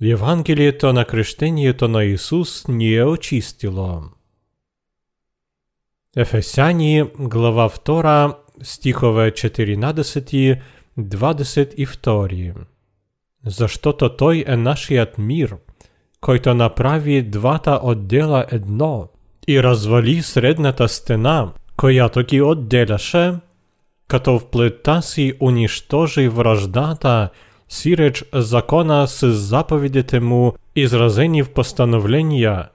[0.00, 4.10] Євангелієто на крещеннієто на Ісус не очистило.
[6.16, 10.58] Ефесяні, глава 2, стихове 14,
[10.96, 12.28] 22.
[13.44, 15.56] За что-то той е нашият мир,
[16.20, 19.08] който направи двата отдела едно,
[19.48, 23.34] и развали средната стена, която ги отделяше,
[24.06, 27.30] като в плита си унищожи враждата,
[27.68, 32.68] сиреч закона с заповедите му, изразени в постановления,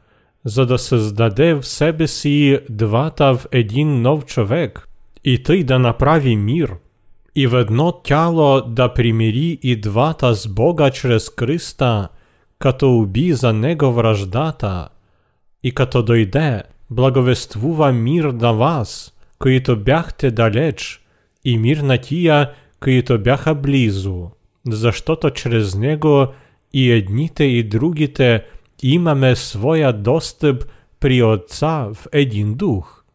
[0.45, 4.88] за да създаде в себе си двата в един нов човек,
[5.23, 6.75] и тъй да направи мир,
[7.35, 12.07] и в едно тяло да примири и двата с Бога чрез Христа,
[12.59, 14.89] като уби за него враждата,
[15.63, 21.02] и като дойде, благовествува мир на вас, които бяхте далеч,
[21.45, 23.55] и мир на тия, които бяха
[24.64, 26.33] za što to через Niego
[26.72, 27.47] i jedni te
[29.36, 30.64] своя достъп
[31.00, 33.05] при Отца в един дух.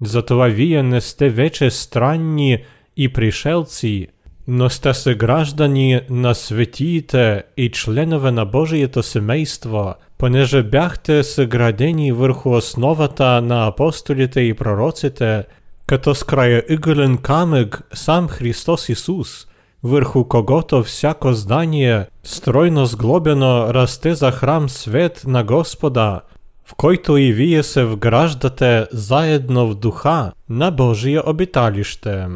[0.00, 2.64] Затова вие не сте вече странні
[2.96, 4.08] і пришельці,
[4.46, 11.46] но сте се граждані на святіте і членове на Божієто семейство, понеже бягте се
[12.12, 15.44] върху основата на апостолите і пророците,
[15.86, 19.48] като скрає игълен камик сам Христос Ісус–
[19.82, 26.20] върху когото всяко здание, стройно сглобено, расте за храм свет на Господа,
[26.64, 32.26] в който и вие се вграждате заедно в духа на Божие обиталище.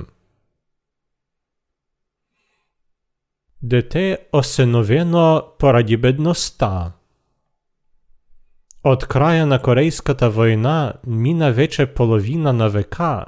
[3.63, 6.93] Дете осиновено поради бедността.
[8.85, 13.25] От края на Корейската война мина вече половина на века,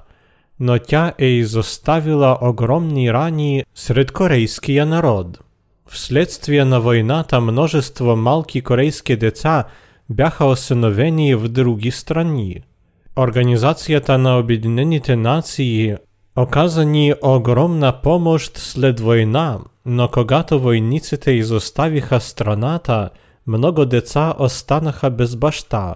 [0.63, 5.39] но тя е изоставила огромни рани сред корейския народ.
[5.87, 9.65] Вследствие на войната множество малки корейски деца
[10.11, 12.61] бяха осиновени в други страни.
[13.17, 15.97] Организацията на Обединените нации
[16.37, 23.11] оказа ни огромна помощ след война, но когато войниците изоставиха страната,
[23.47, 25.95] много деца останаха без баща.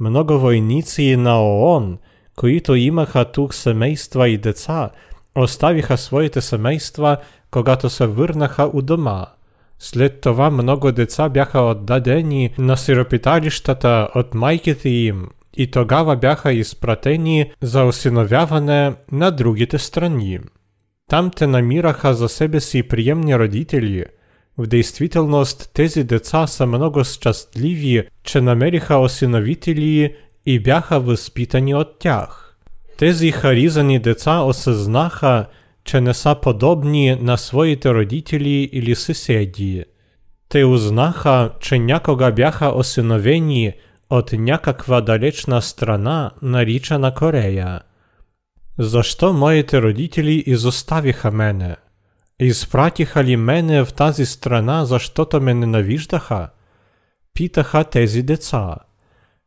[0.00, 1.98] Много войници на ООН,
[2.36, 4.90] които имаха тук семейства и деца,
[5.34, 7.16] оставиха своите семейства,
[7.50, 9.26] когато се върнаха у дома.
[9.78, 17.52] След това много деца бяха отдадени на сиропиталищата от майките им и тогава бяха изпратени
[17.62, 20.38] за осиновяване на другите страни.
[21.10, 24.04] Там те намираха за себе си приемни родители.
[24.58, 30.14] В действителност тези деца са много щастливи, че намериха осиновители
[30.45, 32.57] и бяха възпитани от тях.
[32.97, 35.45] Тези харизани деца осъзнаха,
[35.83, 39.83] че не са подобни на своите родители или съседи.
[40.49, 43.73] Те узнаха, че някога бяха осиновени
[44.09, 47.79] от някаква далечна страна, наричана Корея.
[48.79, 51.75] Защо моите родители изоставиха мене?
[52.39, 56.49] Изпратиха ли мене в тази страна, защото ме ненавиждаха?
[57.33, 58.75] Питаха тези деца.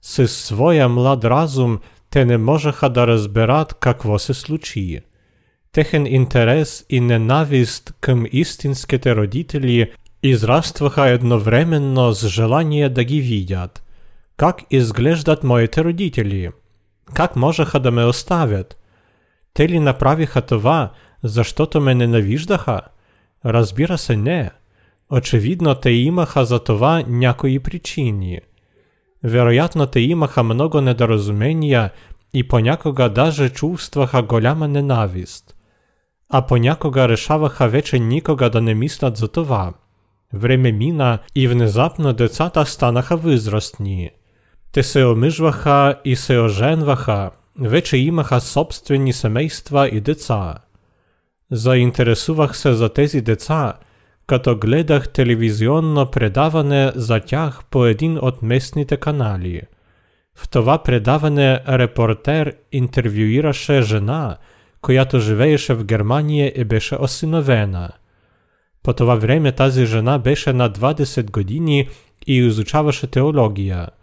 [0.07, 1.79] С своя млад разум
[2.09, 4.99] те не можеха да разберат какво се случи.
[5.71, 9.91] Техен интерес и ненавист към истинските родители
[10.23, 13.83] израстваха едновременно с желание да ги видят.
[14.37, 16.49] Как изглеждат моите родители?
[17.13, 18.77] Как можеха да ме оставят?
[19.53, 20.91] Те ли направиха това,
[21.23, 22.81] защото ме ненавиждаха?
[23.45, 24.51] Разбира се, не.
[25.09, 28.39] Очевидно, те имаха за това някои причини.
[29.25, 31.91] Вероятно, имаха много недоразумения
[32.33, 35.55] и понякога даже чувстваха голяма ненавист.
[36.29, 39.73] А понякога решаваха вече никога да не мислят за това.
[40.33, 44.09] Време мина и внезапно децата станаха възрастни.
[44.71, 50.55] Те се омижваха и се оженваха, вече имаха собствени семейства и деца.
[51.51, 53.73] Заинтересувах се за тези деца,
[54.27, 59.61] като гледах телевизионно предаване за тях по един от местните канали.
[60.35, 64.37] В това предаване репортер интервюираше жена,
[64.81, 67.89] която живееше в Германия и беше осиновена.
[68.83, 71.89] По това време тази жена беше на 20 години
[72.27, 73.87] и изучаваше теология–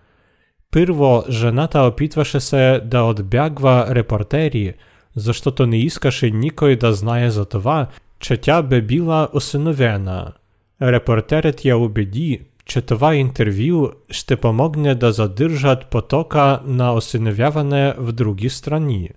[0.72, 4.74] Първо, жената опитваше се да отбягва репортери,
[5.16, 7.86] защото не искаше никой да знае за това,
[8.21, 10.33] че тя бе била осиновена.
[10.81, 18.49] Репортерът я убеди, че това интервю ще помогне да задържат потока на осиновяване в други
[18.49, 19.09] страни.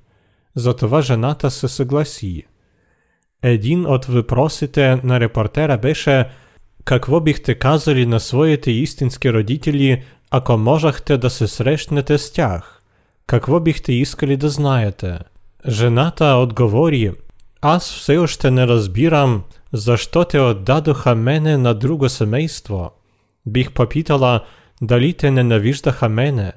[0.54, 2.44] Затова жената се съгласи.
[3.42, 6.28] Един от въпросите на репортера беше
[6.84, 12.82] какво бихте казали на своите истински родители, ако можахте да се срещнете с тях?
[13.26, 15.18] Какво бихте искали да знаете?
[15.68, 17.12] Жената отговори,
[17.67, 22.91] аз все още не разбирам, защо те отдадоха мене на друго семейство.
[23.45, 24.45] Бих попитала,
[24.81, 26.51] дали те ненавиждаха мене.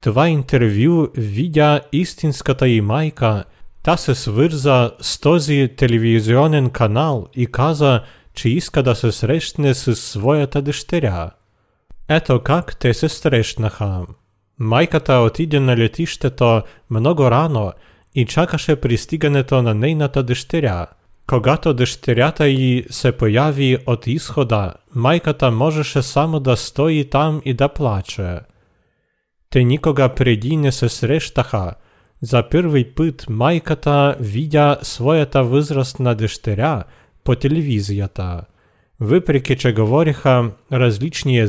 [0.00, 3.44] Това интервю видя истинската й майка,
[3.82, 8.00] та се свърза с този телевизионен канал и каза,
[8.34, 11.30] че иска да се срещне с своята дъщеря.
[12.08, 14.06] Ето как те се срещнаха.
[14.58, 17.72] Майката отиде на летището много рано
[18.15, 20.85] и чакаше пристигането на нейната дъщеря.
[21.27, 27.69] Когато дъщерята й се появи от изхода, майката можеше само да стои там и да
[27.69, 28.39] плаче.
[29.49, 31.73] Те никога преди не се срещаха.
[32.21, 36.83] За първи път майката видя своята възрастна дъщеря
[37.23, 38.41] по телевизията.
[38.99, 41.39] Въпреки че говориха различни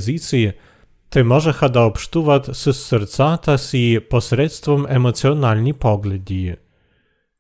[1.10, 6.56] езици, те можеха да общуват с сърцата си посредством емоционални погледи.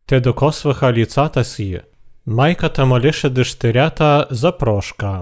[0.06, 1.78] Те докосваха лицата си.
[2.26, 5.20] Майката молеше дъщерята за прошка.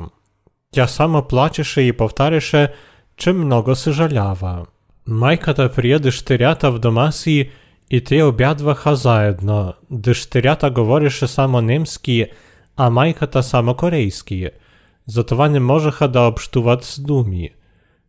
[0.71, 2.69] Тя само плачеше и повтаряше,
[3.17, 4.67] че много съжалява.
[5.07, 7.51] Майката прие дъщерята в дома си
[7.91, 9.75] и те обядваха заедно.
[9.91, 12.27] Дъщерята говореше само немски,
[12.77, 14.49] а майката само корейски.
[15.07, 17.51] Затова не можеха да общуват с думи.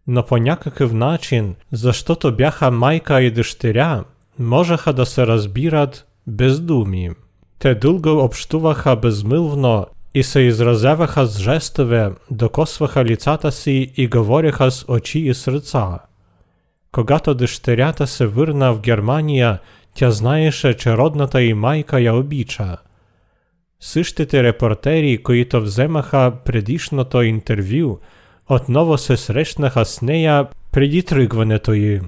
[0.07, 4.03] Но по някакъв начин, защото бяха майка и дъщеря,
[4.39, 7.09] можеха да се разбират без думи.
[7.59, 14.85] Те дълго общуваха безмилвно и се изразяваха с жестове, докосваха лицата си и говореха с
[14.87, 15.99] очи и сърца.
[16.91, 19.59] Когато дъщерята се върна в Германия,
[19.93, 22.77] тя знаеше, че родната й майка я обича.
[23.79, 27.99] Същите репортери, които вземаха предишното интервю,
[28.50, 32.00] отново се срещнаха с нея преди тръгването й.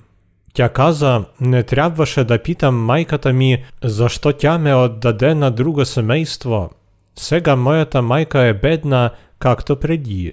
[0.53, 6.71] Тя каза, не трябваше да питам майката ми, защо тя ме отдаде на друго семейство.
[7.19, 10.33] Сега моята майка е бедна, както преди.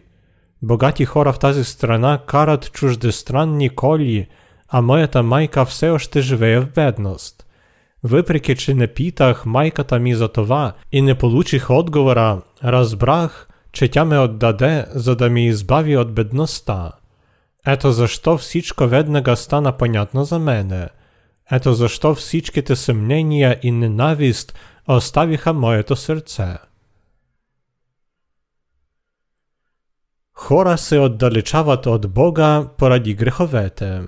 [0.61, 4.27] Богати хора в тази страна карат чуждестранни коли,
[4.69, 7.45] а моята майка все още живее в бедност.
[8.03, 14.06] Въпреки, че не питах майката ми за това и не получих отговора, разбрах, че тя
[14.06, 16.92] ме отдаде, за да ми избави от бедността.
[17.68, 20.88] Ето защо всичко веднага стана понятно за мене.
[21.51, 26.57] Ето защо всичките съмнения и ненавист оставиха моето сърце.
[30.33, 34.01] Хора се отдалечават от Бога поради греховете.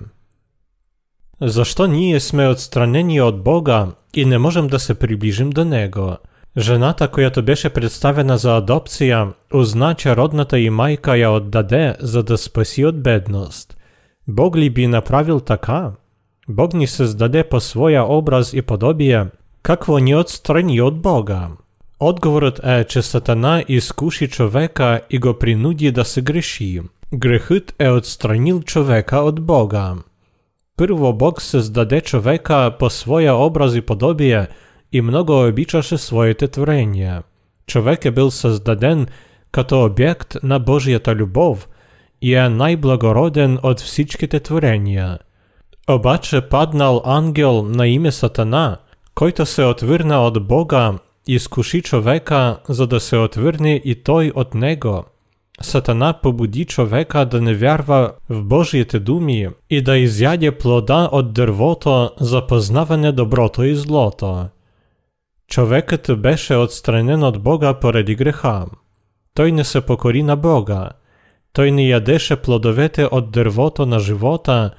[1.40, 6.16] Защо ние сме отстранени от Бога и не можем да се приближим до Него?
[6.58, 12.38] Жената, която беше представена за адопция, узна, че родната и майка я отдаде, за да
[12.38, 13.76] спаси от бедност.
[14.28, 15.90] Бог ли би направил така?
[16.48, 19.26] Бог ни създаде по своя образ и подобие,
[19.62, 21.48] какво ни отстрани от Бога.
[22.00, 26.80] Отговорът е, че Сатана изкуши човека и го принуди да се греши.
[27.14, 29.94] Грехът е отстранил човека от Бога.
[30.76, 34.48] Първо Бог създаде човека по своя образ и подобие
[34.91, 37.23] и много обичаше своите творения.
[37.67, 39.07] Човек е бил създаден
[39.51, 41.67] като обект на Божията любов
[42.21, 45.19] и е най-благороден от всичките творения.
[45.89, 48.77] Обаче паднал ангел на име Сатана,
[49.15, 50.93] който се отвърна от Бога,
[51.27, 55.13] изкуши човека, за да се отвърне и той от него –
[55.61, 62.11] Сатана побуди човека да не вярва в Божиите думи и да изяде плода от дървото
[62.19, 64.45] за познаване доброто и злото.
[65.51, 68.65] Човекът беше отстранен от Бога поради греха.
[69.33, 70.89] Той не се покори на Бога.
[71.53, 74.71] Той не ядеше плодовете от дървото на живота,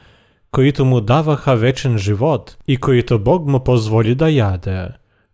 [0.53, 4.89] които му даваха вечен живот и които Бог му позволи да яде.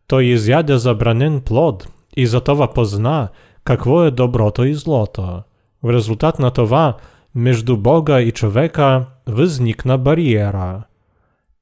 [0.06, 3.28] Той изяде забранен плод и затова позна,
[3.64, 5.42] какво е доброто и злото.
[5.83, 6.97] В резултат на това
[7.35, 10.83] между Бога и човека възникна бариера.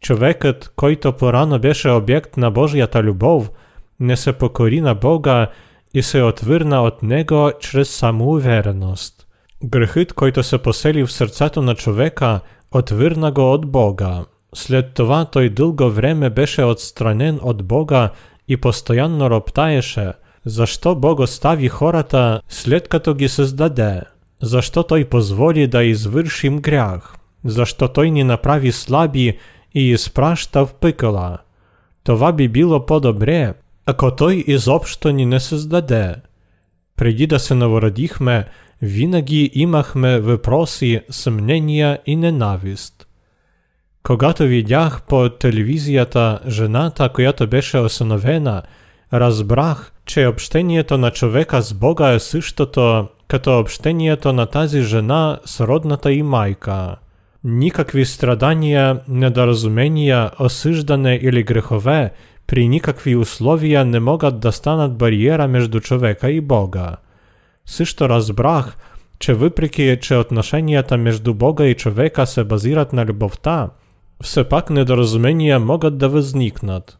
[0.00, 3.50] Човекът, който порано беше обект на Божията любов,
[4.00, 5.46] не се покори на Бога
[5.94, 9.26] и се отвърна от Него чрез самоувереност.
[9.64, 12.40] Грехът, който се посели в сърцето на човека,
[12.72, 14.24] отвърна го от Бога.
[14.54, 18.10] След това той дълго време беше отстранен от Бога
[18.48, 24.00] и постоянно роптаеше – защо Бог остави хората след като ги създаде?
[24.42, 27.14] Защо Той позволи да извършим грях?
[27.44, 29.38] Защо Той ни направи слаби
[29.74, 31.38] и изпраща в пекла?
[32.04, 33.54] Това би било по-добре,
[34.17, 36.15] Той изобщо ни не създаде.
[36.97, 38.45] Преди да се новородихме,
[38.81, 43.07] винаги имахме въпроси, съмнения и ненавист.
[44.03, 48.61] Когато видях по телевизията жената, която беше осъновена,
[49.13, 55.67] разбрах, че общението на човека с Бога е същото, като общението на тази жена с
[55.67, 56.95] родната и майка.
[57.43, 62.11] Никакви страдания, недоразумения, осъждане или грехове
[62.46, 66.96] при никакви условия не могат да станат бариера между човека и Бога.
[67.66, 68.76] Също разбрах,
[69.18, 73.70] че въпреки, че отношенията между Бога и човека се базират на любовта,
[74.22, 76.98] все пак недоразумения могат да възникнат.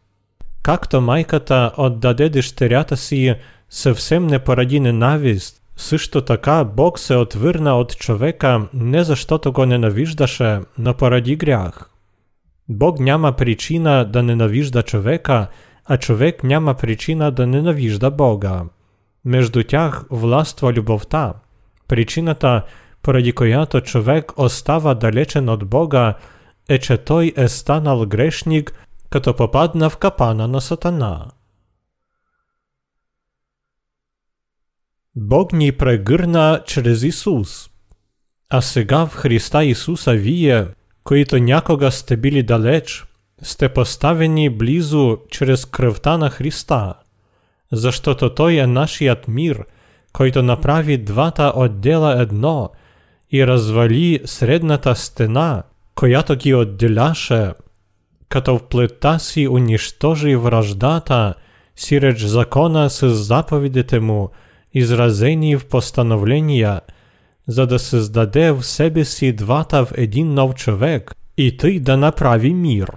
[0.63, 3.35] Както майката отдаде дъщерята си
[3.69, 10.59] съвсем не поради ненавист, също така Бог се отвърна от човека не защото го ненавиждаше,
[10.77, 11.89] но поради грях.
[12.68, 15.48] Бог няма причина да ненавижда човека,
[15.84, 18.64] а човек няма причина да ненавижда Бога.
[19.24, 21.34] Между тях властва любовта.
[21.88, 22.64] Причината,
[23.02, 26.14] поради която човек остава далечен от Бога,
[26.68, 28.72] е, че той е станал грешник,
[29.10, 31.26] като попадна в капана на Сатана.
[35.16, 37.70] Бог ни прегърна чрез Исус.
[38.50, 40.66] А сега в Христа Исуса вие,
[41.08, 43.04] които някога сте били далеч,
[43.42, 46.94] сте поставени близо чрез кръвта на Христа,
[47.72, 49.64] защото Той е нашият мир,
[50.12, 52.70] който направи двата отдела едно
[53.32, 55.62] и развали средната стена,
[55.94, 57.52] която ги отделяше,
[58.28, 59.48] като в плътта си
[60.36, 61.34] враждата,
[61.76, 64.30] си реч закона с заповедите му,
[64.74, 66.80] изразени в постановления,
[67.48, 72.54] за да създаде в себе си двата в един нов човек и той да направи
[72.54, 72.90] мир.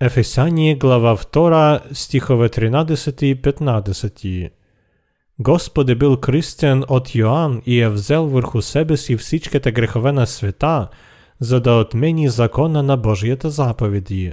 [0.00, 4.50] Ефесяни глава 2 стихове 13 и 15.
[5.38, 10.26] Господ е бил кръстен от Йоанн и е взел върху себе си всичките грехове на
[10.26, 10.88] света,
[11.40, 14.32] за да отмени закона на Божията заповеди.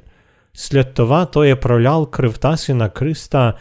[0.53, 3.53] След това той е пролял кръвта си на кръста,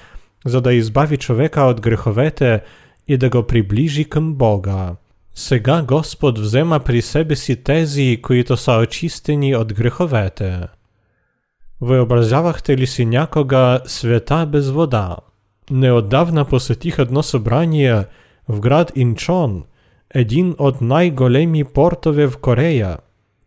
[0.47, 2.63] за да избави човека от греховете
[3.09, 4.97] и да го приближи към Бога.
[5.39, 10.61] Сега Господ взема при себе си тези, които са очистени от греховете.
[11.81, 15.17] Въобразявахте ли си някога света без вода?
[15.71, 18.05] Неотдавна посетих едно събрание
[18.49, 19.65] в град Инчон,
[20.15, 22.99] един от най-големи портове в Корея.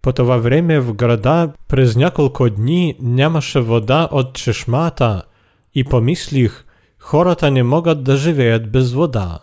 [0.01, 5.23] По това време в града през няколко дни нямаше вода от чешмата
[5.75, 6.65] и помислих,
[6.99, 9.39] хората не могат да живеят без вода.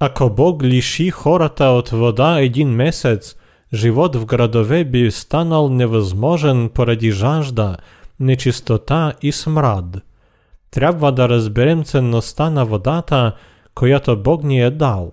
[0.00, 3.36] Ако Бог лиши хората от вода един месец,
[3.72, 7.76] живот в градове би станал невъзможен поради жажда,
[8.20, 9.84] нечистота и смрад.
[10.70, 13.32] Трябва да разберем ценността на водата,
[13.74, 15.12] която Бог ни е дал.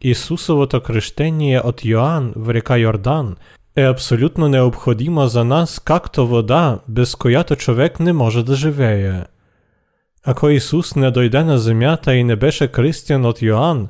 [0.00, 3.36] Исусовото кръщение от Йоанн в река Йордан
[3.76, 9.24] е абсолютно необходимо за нас, както вода, без която човек не може да живее.
[10.24, 13.88] Ако Исус не дойде на земята и не беше кръстен от Йоанн,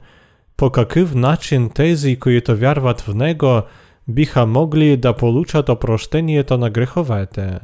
[0.57, 3.61] по какъв начин тези, които вярват в Него,
[4.07, 7.59] биха могли да получат опрощението на греховете.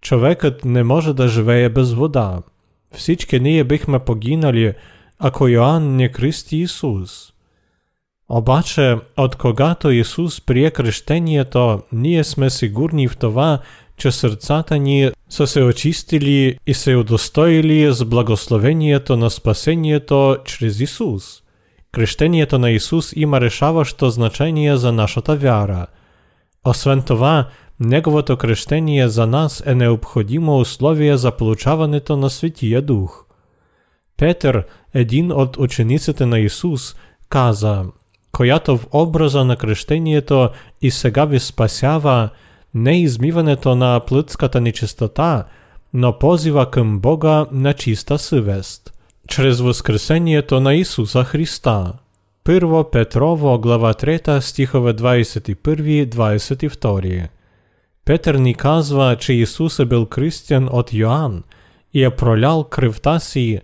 [0.00, 2.38] Човекът не може да живее без вода.
[2.94, 4.74] Всички ние бихме погинали,
[5.18, 7.32] ако Йоанн не кръсти Исус.
[8.28, 13.58] Обаче, от когато Исус прие кръщението, ние сме сигурни в това,
[13.96, 21.42] че сърцата ни са се очистили и се удостоили с благословението на спасението чрез Исус.
[21.91, 25.87] Крещението на Исус има решаващо значение за нашата вяра.
[26.65, 27.47] Освен това,
[27.79, 33.25] Неговото крещение за нас е необходимо условие за получаването на Святия Дух.
[34.17, 36.95] Петър, един от учениците на Исус,
[37.29, 37.85] каза,
[38.31, 40.49] която в образа на крещението
[40.81, 42.29] и сега ви спасява
[42.73, 45.45] не измиването на плътската нечистота,
[45.93, 48.19] но позива към Бога на чиста
[49.21, 51.93] съвест чрез възкресението на Исуса Христа.
[52.43, 57.27] Първо Петрово, глава 3, стихове 21-22.
[58.05, 61.43] Петър ни казва, че Исус е бил кръстен от Йоанн
[61.93, 63.59] и е пролял кръвта си,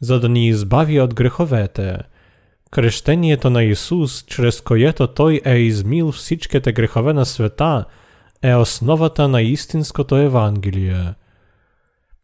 [0.00, 1.98] за да ни избави от греховете.
[2.70, 7.84] Кръщението на Исус, чрез което Той е измил всичките грехове на света,
[8.42, 11.14] е основата на истинското Евангелие.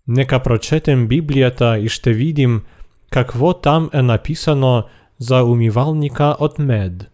[0.09, 2.63] Нека прочетем Библията и ще видим,
[3.10, 4.84] какво там е написано
[5.20, 7.12] за умивалника от мед.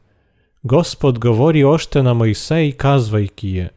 [0.63, 3.69] Господ говори още на Мойсей, казвайки,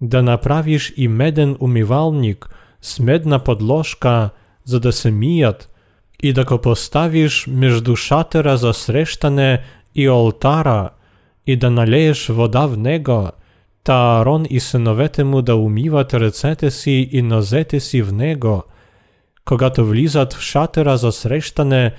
[0.00, 2.48] да направиш и меден умивалник
[2.80, 4.30] с медна подложка,
[4.64, 5.70] за да се мият,
[6.22, 9.62] и да го поставиш между шатера за срещане
[9.94, 10.90] і олтара,
[11.46, 13.32] і да налеєш вода в него,
[13.82, 18.64] та Аарон і синовете му да умиват ръцете си и нозете си в него.
[19.45, 21.91] Когато влизат в шатера за срещане,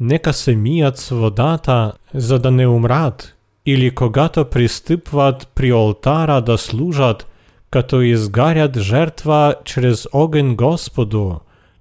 [0.00, 3.34] нека се мият с водата, за да не умрат,
[3.66, 7.26] или когато пристъпват при олтара да служат,
[7.70, 11.34] като изгарят жертва чрез огън Господу,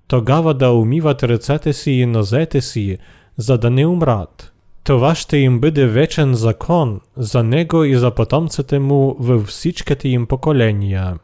[0.08, 2.98] тогава да умиват ръцете си и нозете си,
[3.38, 4.52] за да не умрат.
[4.84, 10.26] Това ще им бъде вечен закон за него и за потомците му във всичките им
[10.26, 11.18] поколения.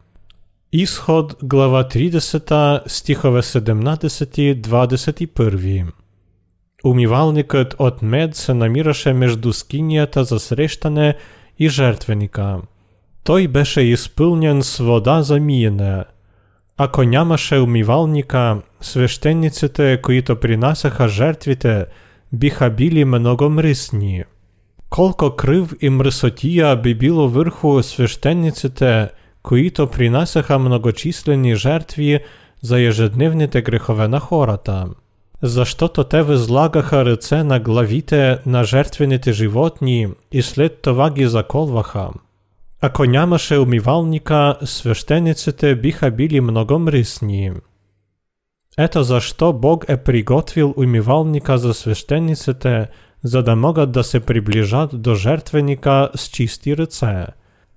[0.73, 5.87] Исход, глава 30, стихове 17-21.
[6.85, 11.14] Умивалникът от мед се намираше между скинията за срещане
[11.58, 12.58] и жертвеника.
[13.25, 16.04] Той беше изпълнен с вода за миене.
[16.76, 21.87] Ако нямаше умивалника, свещениците, които принасяха жертвите,
[22.32, 24.25] биха били много мрисні.
[24.88, 29.08] Колко крив і мрисотія би біло вверху священниците,
[29.45, 32.19] които принасяха многочисленні жертві
[32.62, 34.88] за ежедневните грехове на хората.
[35.41, 42.10] За що-то те возлагаха ръце на главите на жертвените животні і след това ги заколваха.
[42.81, 47.51] Ако нямаше умивалника, священиците биха били много мрисні.
[48.77, 52.88] Это за что Бог е приготвил умивалника за священниците,
[53.24, 57.25] за да могат да се приближат до жертвенника с чисти ръце.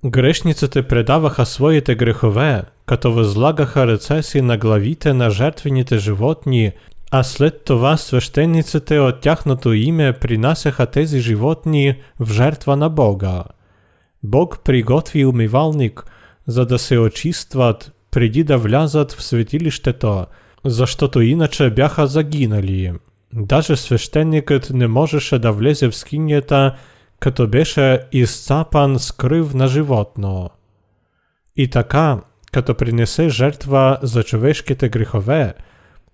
[0.06, 6.72] Грешниците предаваха своите грехове, като възлагаха ръце си на главите на жертвените животни,
[7.12, 13.44] а след това свещениците от тяхното име принасяха тези животни в жертва на Бога.
[14.24, 16.06] Бог приготви умивалник,
[16.48, 20.26] за да се очистват преди да влязат в светилището,
[20.66, 22.94] защото иначе бяха загинали.
[23.34, 26.76] Даже свещеникът не можеше да влезе в скинята,
[27.20, 30.50] като беше изцапан с кръв на животно.
[31.56, 32.20] И така,
[32.52, 35.54] като принесе жертва за човешките грехове,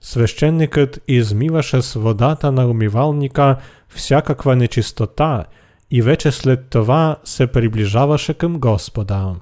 [0.02, 3.58] свещеникът измиваше с водата на умивалника
[3.90, 5.46] всякаква нечистота
[5.92, 9.36] и вече след това се приближаваше към Господа.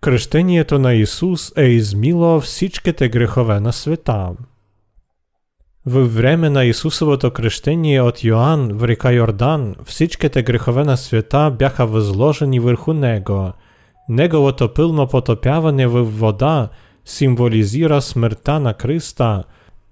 [0.00, 4.30] Крещението на Ісус е измило всичките грехове на света.
[5.85, 11.85] Във време на Исусовото крещение от Йоанн в река Йордан, всичките грехове на света бяха
[11.85, 13.51] възложени върху него.
[14.09, 16.69] Неговото пълно потопяване в вода
[17.05, 19.43] символизира смъртта на Христа,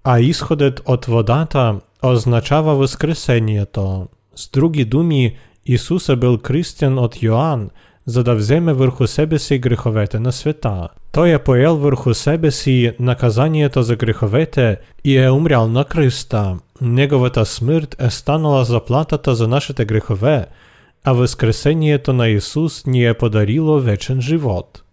[0.03, 4.07] а изходът от водата означава възкресението.
[4.35, 7.69] С други думи, Исус е бил кръстен от Йоанн,
[8.05, 10.87] за да вземе върху себе си греховете на света.
[11.11, 16.57] Той е поел върху себе си наказанието за греховете и е умрял на кръста.
[16.81, 20.45] Неговата смърт е станала заплатата за нашите грехове,
[21.03, 24.83] а възкресението на Исус ни е подарило вечен живот.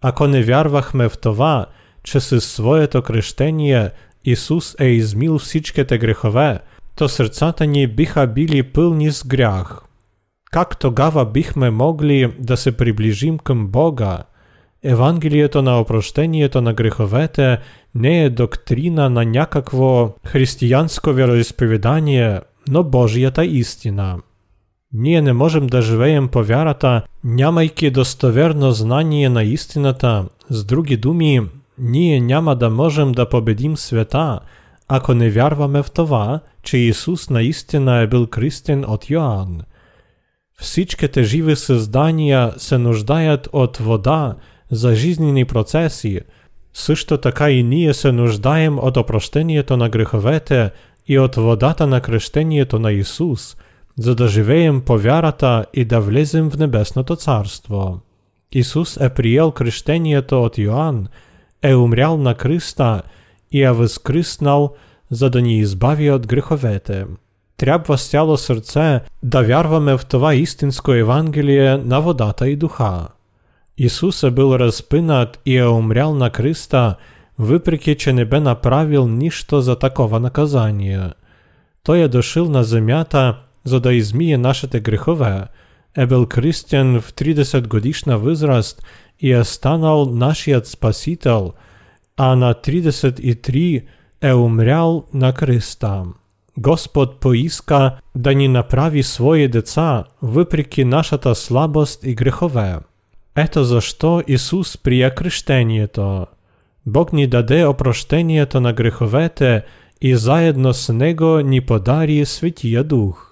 [0.00, 1.66] Ако не вярвахме в това,
[2.02, 3.90] че със своето крещение
[4.24, 6.58] Исус е измил всичките грехове,
[6.96, 9.80] то сърцата ни биха били пълни с грях.
[10.51, 14.23] Как тогава бихме могли да се приближим към Бога?
[14.83, 17.57] Евангелието на опрощението на греховете
[17.95, 24.17] не е доктрина на някакво християнско вероисповедание, но Божията истина.
[24.93, 30.25] Ние не можем да живеем по вярата, нямайки достоверно знание на истината.
[30.49, 31.41] С други думи,
[31.77, 34.39] ние няма да можем да победим света,
[34.87, 39.61] ако не вярваме в това, че Исус наистина е бил кръстен от Йоанн.
[40.59, 44.35] Всичките живи създания се нуждаят от вода
[44.71, 46.19] за жизнени процеси.
[46.73, 50.71] Също така и ние се нуждаем от опрощението на греховете
[51.07, 53.57] и от водата на крещението на Исус,
[53.97, 57.99] за да живеем по вярата и да влезем в небесното царство.
[58.51, 61.07] Исус е приел крещението от Йоанн,
[61.61, 63.01] е умрял на кръста
[63.51, 64.75] и е възкръснал,
[65.11, 67.05] за да ни избави от греховете.
[67.60, 73.08] Трябва с цяло сърце да вярваме в това истинско Евангелие на водата и духа.
[73.78, 76.96] Исус е бил разпинат и е умрял на кръста,
[77.38, 81.10] въпреки че не бе направил нищо за такова наказание.
[81.82, 85.44] Той е дошъл на земята, за да измие нашите грехове,
[85.96, 88.82] е бил кръстен в 30 годишна възраст
[89.20, 91.52] и е станал нашият спасител,
[92.16, 93.84] а на 33
[94.22, 96.04] е умрял на кръста.
[96.57, 102.77] Господ поиска да ни направи свои деца, въпреки нашата слабост и грехове.
[103.35, 106.25] Ето защо Исус прие крещението.
[106.85, 109.63] Бог ни даде опрощението на греховете
[110.01, 113.31] и заедно с него ни подари Святия Дух.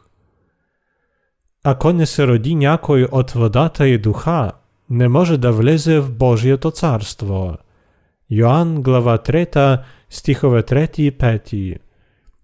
[1.63, 4.51] Ако не се роди някой от водата и духа,
[4.89, 7.57] не може да влезе в Божието царство.
[8.31, 11.79] Йоанн, глава 3, стихове 3 и 5.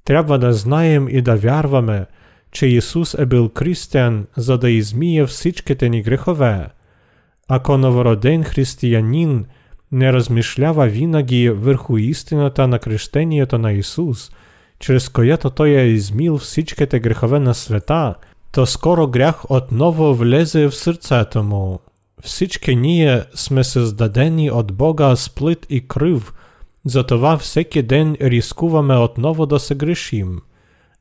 [0.05, 2.05] Трябва да знаем и да вярваме,
[2.51, 6.69] че Ісус е бил крістян, за да ізміє всичките ни грехове.
[7.47, 9.45] Ако новороден християнин
[9.91, 14.31] не розмішлява вінагі върху істината на крещението на Ісус,
[14.79, 18.15] через което той е измил всичките грехове на света,
[18.51, 21.79] то скоро грях отново влезе в сърцето му.
[22.23, 26.33] Всички ние сме създадени от Бога с плит и кръв,
[26.86, 30.41] затова всеки ден рискуваме отново да се грешим.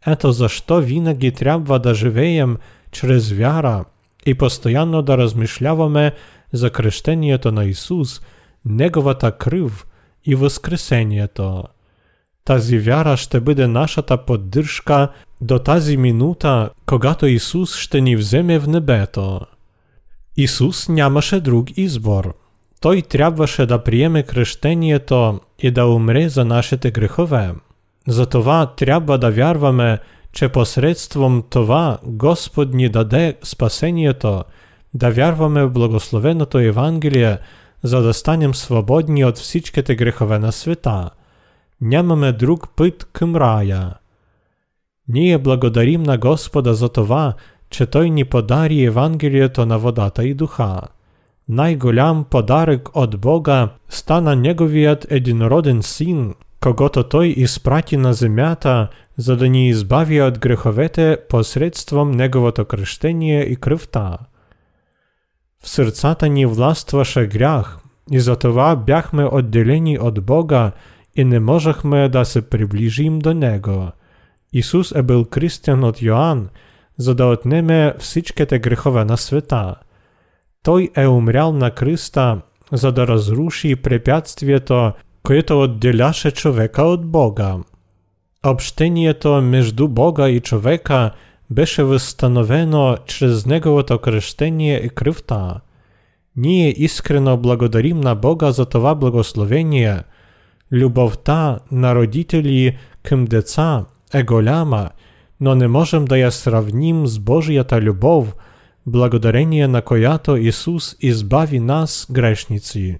[0.06, 2.56] Ето защо винаги трябва да живеем
[2.90, 3.84] чрез вяра
[4.26, 6.12] и постоянно да размишляваме
[6.52, 8.20] за крещението на Ісус,
[8.64, 9.86] Неговата крив
[10.24, 11.64] і Воскресението.
[12.44, 15.08] Тази вяра ще буде нашата поддержка
[15.40, 19.40] до тази минута, когато Ісус ще ни вземе в небето.
[20.36, 22.34] Ісус нямаше друг избор.
[22.84, 27.54] Той трябваше да приеме крещението і да умре за нашите грехове.
[28.06, 29.98] Затова трябва да вярваме,
[30.32, 34.44] че посредством това Господ ни даде спасението,
[34.94, 37.38] да вярваме в благословеното Євангеліє,
[37.82, 41.10] за да станем свободні від всичките грехове на света.
[41.80, 43.94] Нямаме друг пит ким рая.
[45.08, 47.34] Ние благодарим на Господа за това,
[47.70, 50.82] че Той ни подари Євангелієто на водата і духа.
[51.48, 59.48] Найголям подарок от Бога стана Неговият единороден Син, когото Той испрати на земята, за да
[59.48, 64.18] ни избави от греховете посредством Неговото крещение и кръвта.
[65.62, 67.78] В сърцата ни властваше грях,
[68.10, 70.72] и затова бяхме отделени от Бога
[71.16, 73.92] и не можехме да се приближим до Него.
[74.52, 76.48] Ісус е бил крістян от Йоанн,
[76.96, 79.74] за да отнеме всичките грехове на света.
[80.63, 84.91] Той е умрял на Христа, за да разруши препятствието,
[85.23, 87.55] което отделяше човека от Бога.
[88.45, 91.11] Общението между Бога и човека
[91.49, 95.61] беше възстановено чрез Неговото крещение и кръвта.
[96.35, 99.99] Ние искрено благодарим на Бога за това благословение.
[100.71, 104.89] Любовта на родители към деца е голяма,
[105.41, 108.35] но не можем да я сравним с Божията любов,
[108.87, 112.97] благодарение на която Ісус избави нас, грешници.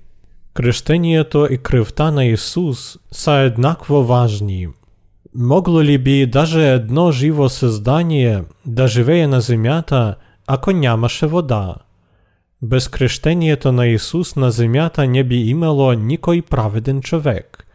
[0.53, 4.67] Крещението и кръвта на Ісус са еднакво важни.
[5.35, 10.15] Могло ли би даже едно живо създание да живее на земята,
[10.47, 11.75] ако нямаше вода?
[12.61, 17.65] Без крещението на Ісус на земята не би имало никой праведен човек.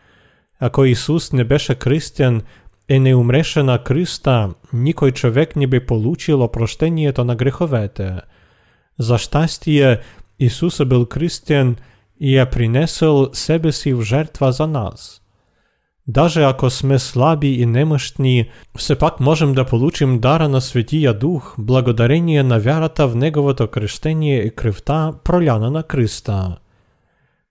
[0.60, 2.42] Ако Ісус не беше кръстен
[2.88, 8.20] и не умреше на кръста, никой човек не би получил опрощението на греховете.
[8.98, 9.98] За щастие,
[10.38, 11.76] Ісус е бил кръстен
[12.20, 15.20] и е принесъл себе си в жертва за нас.
[16.06, 21.54] Даже ако сме слаби и немощни, все пак можем да получим дара на Светия Дух,
[21.58, 26.56] благодарение на вярата в Неговото крещение и кръвта, проляна на Христа.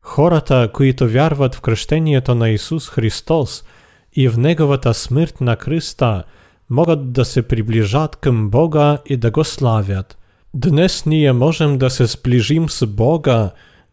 [0.02, 3.64] Хората, които вярват в крещението на Исус Христос
[4.13, 6.25] и в Неговата смърт на Христа,
[6.71, 10.19] могат да се приближат към Бога и да го славят.
[10.55, 13.51] Днес ние можем да се сближим с Бога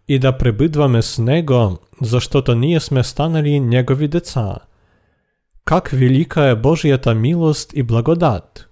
[0.08, 4.56] и да пребидваме с Него, защото ние сме станали Негови деца.
[5.66, 8.70] Как велика е Божията милост и благодат!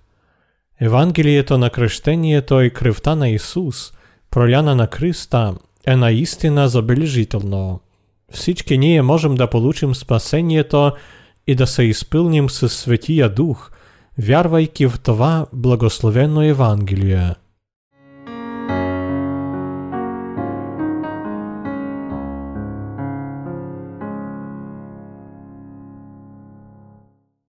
[0.82, 3.94] Евангелието на кръщението и кръвта на Исус,
[4.32, 7.80] проляна на Христа, е наистина забележително.
[8.32, 10.92] Всички ние можем да получим спасението
[11.48, 13.72] и да се изпълним със Светия Дух,
[14.18, 17.36] вярвайки в това благословено Евангелие.